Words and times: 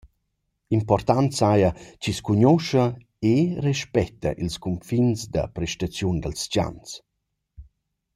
Important 0.77 1.31
saja 1.39 1.69
chi’s 2.01 2.19
cugnuoscha 2.25 2.85
e 3.33 3.35
respetta 3.67 4.29
ils 4.43 4.55
cunfins 4.63 5.19
da 5.33 5.43
prestaziun 5.55 6.15
dals 6.23 6.43
chans. 6.53 6.89